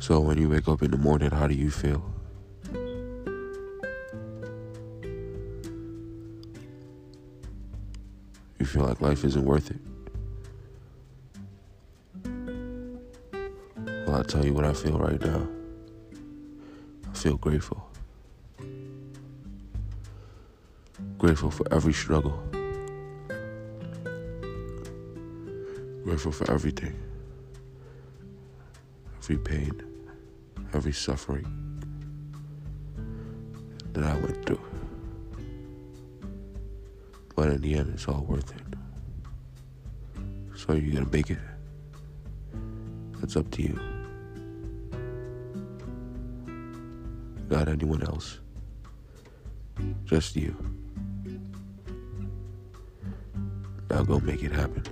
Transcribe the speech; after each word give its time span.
So 0.00 0.18
when 0.18 0.38
you 0.38 0.48
wake 0.48 0.66
up 0.66 0.82
in 0.82 0.90
the 0.90 0.96
morning, 0.96 1.30
how 1.30 1.46
do 1.46 1.54
you 1.54 1.70
feel? 1.70 2.02
You 8.58 8.64
feel 8.64 8.84
like 8.84 9.02
life 9.02 9.24
isn't 9.24 9.44
worth 9.44 9.70
it? 9.70 9.76
Well, 14.06 14.16
I'll 14.16 14.24
tell 14.24 14.44
you 14.44 14.54
what 14.54 14.64
I 14.64 14.72
feel 14.72 14.98
right 14.98 15.20
now. 15.20 15.46
I 17.08 17.14
feel 17.14 17.36
grateful. 17.36 17.86
Grateful 21.18 21.50
for 21.50 21.70
every 21.70 21.92
struggle. 21.92 22.42
Grateful 26.04 26.32
for 26.32 26.50
everything. 26.50 26.98
Every 29.18 29.36
pain, 29.36 29.89
every 30.74 30.92
suffering 30.92 31.46
that 33.92 34.04
I 34.04 34.16
went 34.16 34.44
through. 34.46 34.60
But 37.34 37.48
in 37.48 37.60
the 37.60 37.74
end, 37.74 37.90
it's 37.94 38.06
all 38.06 38.24
worth 38.28 38.52
it. 38.54 38.62
So 40.56 40.74
you're 40.74 40.94
gonna 40.94 41.10
make 41.10 41.30
it. 41.30 41.38
That's 43.20 43.36
up 43.36 43.50
to 43.52 43.62
you. 43.62 43.78
Not 47.48 47.68
anyone 47.68 48.02
else. 48.02 48.38
Just 50.04 50.36
you. 50.36 50.54
Now 53.88 54.02
go 54.02 54.20
make 54.20 54.42
it 54.42 54.52
happen. 54.52 54.84